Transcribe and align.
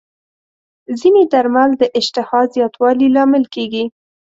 ځینې 0.99 1.21
درمل 1.33 1.71
د 1.77 1.83
اشتها 1.99 2.41
زیاتوالي 2.55 3.07
لامل 3.15 3.43
کېږي. 3.55 3.85